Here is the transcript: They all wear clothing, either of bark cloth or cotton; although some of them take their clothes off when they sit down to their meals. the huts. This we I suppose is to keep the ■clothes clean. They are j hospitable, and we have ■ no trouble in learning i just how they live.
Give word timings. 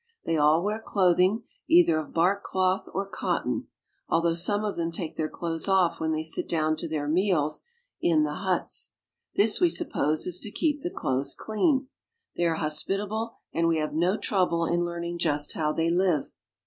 They 0.25 0.35
all 0.35 0.63
wear 0.63 0.81
clothing, 0.83 1.43
either 1.69 1.99
of 1.99 2.11
bark 2.11 2.41
cloth 2.41 2.87
or 2.91 3.05
cotton; 3.07 3.67
although 4.09 4.33
some 4.33 4.63
of 4.65 4.75
them 4.75 4.91
take 4.91 5.15
their 5.15 5.29
clothes 5.29 5.67
off 5.67 5.99
when 5.99 6.11
they 6.11 6.23
sit 6.23 6.49
down 6.49 6.75
to 6.77 6.87
their 6.87 7.07
meals. 7.07 7.65
the 8.01 8.23
huts. 8.37 8.93
This 9.35 9.61
we 9.61 9.67
I 9.67 9.69
suppose 9.69 10.25
is 10.25 10.39
to 10.39 10.49
keep 10.49 10.81
the 10.81 10.89
■clothes 10.89 11.37
clean. 11.37 11.87
They 12.35 12.45
are 12.45 12.55
j 12.55 12.61
hospitable, 12.61 13.35
and 13.53 13.67
we 13.67 13.77
have 13.77 13.91
■ 13.91 13.93
no 13.93 14.17
trouble 14.17 14.65
in 14.65 14.83
learning 14.85 15.17
i 15.17 15.17
just 15.21 15.53
how 15.53 15.71
they 15.71 15.91
live. 15.91 16.31